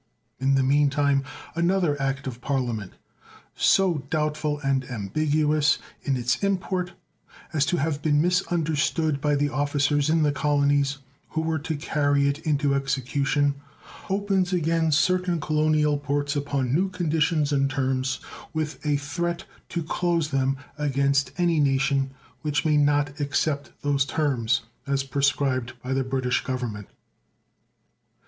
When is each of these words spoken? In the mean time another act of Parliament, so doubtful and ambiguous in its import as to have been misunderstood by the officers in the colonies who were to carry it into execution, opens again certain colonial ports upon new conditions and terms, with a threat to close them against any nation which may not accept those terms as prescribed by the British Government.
In 0.39 0.55
the 0.55 0.63
mean 0.63 0.89
time 0.89 1.23
another 1.53 1.95
act 2.01 2.25
of 2.25 2.41
Parliament, 2.41 2.93
so 3.55 3.99
doubtful 4.09 4.57
and 4.61 4.83
ambiguous 4.85 5.77
in 6.01 6.17
its 6.17 6.37
import 6.37 6.93
as 7.53 7.67
to 7.67 7.77
have 7.77 8.01
been 8.01 8.19
misunderstood 8.19 9.21
by 9.21 9.35
the 9.35 9.49
officers 9.49 10.09
in 10.09 10.23
the 10.23 10.31
colonies 10.31 10.97
who 11.29 11.41
were 11.41 11.59
to 11.59 11.75
carry 11.75 12.27
it 12.27 12.39
into 12.39 12.73
execution, 12.73 13.53
opens 14.09 14.51
again 14.51 14.91
certain 14.91 15.39
colonial 15.39 15.99
ports 15.99 16.35
upon 16.35 16.73
new 16.73 16.89
conditions 16.89 17.53
and 17.53 17.69
terms, 17.69 18.19
with 18.53 18.83
a 18.83 18.95
threat 18.97 19.43
to 19.69 19.83
close 19.83 20.29
them 20.29 20.57
against 20.79 21.31
any 21.37 21.59
nation 21.59 22.09
which 22.41 22.65
may 22.65 22.75
not 22.75 23.19
accept 23.19 23.69
those 23.83 24.03
terms 24.03 24.61
as 24.87 25.03
prescribed 25.03 25.79
by 25.83 25.93
the 25.93 26.03
British 26.03 26.43
Government. 26.43 26.87